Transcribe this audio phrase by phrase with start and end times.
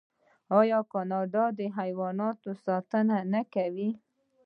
[0.59, 3.89] آیا کاناډا د حیواناتو ساتنه نه کوي؟